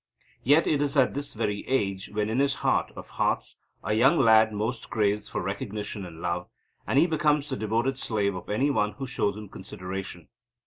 Yet 0.43 0.65
it 0.65 0.81
is 0.81 0.97
at 0.97 1.13
this 1.13 1.35
very 1.35 1.63
age 1.67 2.09
when 2.11 2.27
in 2.27 2.39
his 2.39 2.55
heart 2.65 2.91
of 2.95 3.07
hearts 3.07 3.57
a 3.83 3.93
young 3.93 4.17
lad 4.17 4.51
most 4.51 4.89
craves 4.89 5.29
for 5.29 5.43
recognition 5.43 6.07
and 6.07 6.21
love; 6.21 6.49
and 6.87 6.97
he 6.97 7.05
becomes 7.05 7.49
the 7.49 7.55
devoted 7.55 7.99
slave 7.99 8.33
of 8.33 8.49
any 8.49 8.71
one 8.71 8.93
who 8.93 9.05
shows 9.05 9.37
him 9.37 9.47
consideration. 9.47 10.27